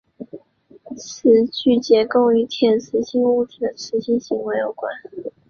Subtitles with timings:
[0.97, 4.91] 磁矩结构与铁磁性物质的磁性行为有关。